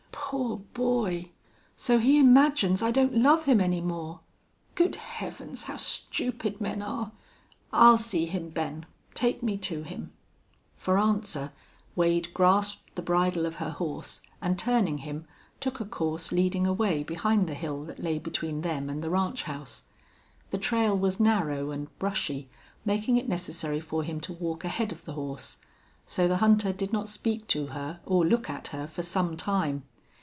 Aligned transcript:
"Poor 0.33 0.59
boy! 0.59 1.29
So 1.75 1.99
he 1.99 2.17
imagines 2.17 2.81
I 2.81 2.89
don't 2.91 3.17
love 3.17 3.43
him 3.43 3.59
any 3.59 3.81
more? 3.81 4.21
Good 4.75 4.95
Heavens! 4.95 5.63
How 5.65 5.75
stupid 5.75 6.61
men 6.61 6.81
are!... 6.81 7.11
I'll 7.73 7.97
see 7.97 8.27
him, 8.27 8.47
Ben. 8.47 8.85
Take 9.13 9.43
me 9.43 9.57
to 9.57 9.83
him." 9.83 10.13
For 10.77 10.97
answer, 10.97 11.51
Wade 11.97 12.33
grasped 12.33 12.95
the 12.95 13.01
bridle 13.01 13.45
of 13.45 13.55
her 13.55 13.71
horse 13.71 14.21
and, 14.41 14.57
turning 14.57 14.99
him, 14.99 15.25
took 15.59 15.81
a 15.81 15.85
course 15.85 16.31
leading 16.31 16.65
away 16.65 17.03
behind 17.03 17.49
the 17.49 17.53
hill 17.53 17.83
that 17.83 17.99
lay 18.01 18.17
between 18.17 18.61
them 18.61 18.89
and 18.89 19.03
the 19.03 19.09
ranch 19.09 19.43
house. 19.43 19.83
The 20.51 20.57
trail 20.57 20.97
was 20.97 21.19
narrow 21.19 21.71
and 21.71 21.89
brushy, 21.99 22.47
making 22.85 23.17
it 23.17 23.27
necessary 23.27 23.81
for 23.81 24.01
him 24.03 24.21
to 24.21 24.31
walk 24.33 24.63
ahead 24.63 24.93
of 24.93 25.03
the 25.03 25.13
horse. 25.13 25.57
So 26.05 26.29
the 26.29 26.37
hunter 26.37 26.71
did 26.71 26.93
not 26.93 27.09
speak 27.09 27.47
to 27.49 27.67
her 27.67 27.99
or 28.05 28.25
look 28.25 28.49
at 28.49 28.67
her 28.67 28.87
for 28.87 29.03
some 29.03 29.35
time. 29.35 29.83